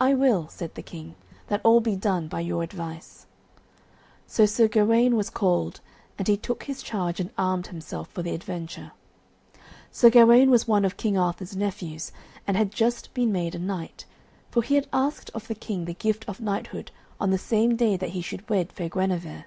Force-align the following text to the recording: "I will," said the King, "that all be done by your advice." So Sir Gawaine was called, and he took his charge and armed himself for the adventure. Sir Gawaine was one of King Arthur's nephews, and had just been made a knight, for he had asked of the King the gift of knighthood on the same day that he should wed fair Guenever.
"I 0.00 0.14
will," 0.14 0.48
said 0.48 0.74
the 0.74 0.82
King, 0.82 1.14
"that 1.46 1.60
all 1.62 1.78
be 1.78 1.94
done 1.94 2.26
by 2.26 2.40
your 2.40 2.64
advice." 2.64 3.26
So 4.26 4.46
Sir 4.46 4.66
Gawaine 4.66 5.14
was 5.14 5.30
called, 5.30 5.80
and 6.18 6.26
he 6.26 6.36
took 6.36 6.64
his 6.64 6.82
charge 6.82 7.20
and 7.20 7.30
armed 7.38 7.68
himself 7.68 8.08
for 8.08 8.20
the 8.24 8.34
adventure. 8.34 8.90
Sir 9.92 10.10
Gawaine 10.10 10.50
was 10.50 10.66
one 10.66 10.84
of 10.84 10.96
King 10.96 11.16
Arthur's 11.16 11.54
nephews, 11.54 12.10
and 12.48 12.56
had 12.56 12.72
just 12.72 13.14
been 13.14 13.30
made 13.30 13.54
a 13.54 13.60
knight, 13.60 14.06
for 14.50 14.60
he 14.64 14.74
had 14.74 14.88
asked 14.92 15.30
of 15.34 15.46
the 15.46 15.54
King 15.54 15.84
the 15.84 15.94
gift 15.94 16.24
of 16.28 16.40
knighthood 16.40 16.90
on 17.20 17.30
the 17.30 17.38
same 17.38 17.76
day 17.76 17.96
that 17.96 18.10
he 18.10 18.20
should 18.20 18.50
wed 18.50 18.72
fair 18.72 18.88
Guenever. 18.88 19.44